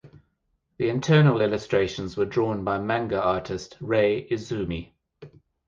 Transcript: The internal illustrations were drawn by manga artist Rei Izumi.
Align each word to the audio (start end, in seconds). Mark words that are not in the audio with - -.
The 0.79 0.89
internal 0.89 1.41
illustrations 1.41 2.17
were 2.17 2.25
drawn 2.25 2.63
by 2.63 2.79
manga 2.79 3.21
artist 3.21 3.77
Rei 3.79 4.27
Izumi. 4.29 4.93